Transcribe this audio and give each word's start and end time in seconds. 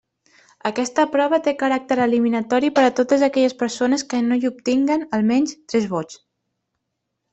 Aquesta 0.69 1.03
prova 1.15 1.39
té 1.47 1.51
caràcter 1.59 1.97
eliminatori 2.05 2.71
per 2.79 2.85
a 2.87 2.93
totes 3.01 3.27
aquelles 3.27 3.55
persones 3.61 4.07
que 4.15 4.25
no 4.31 4.39
hi 4.41 4.51
obtinguen, 4.53 5.05
almenys, 5.19 5.55
tres 5.75 5.87
vots. 5.93 6.19